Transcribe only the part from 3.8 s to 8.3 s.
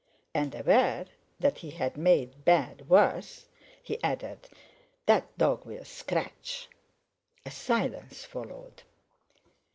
he added: "That dog will scratch." A silence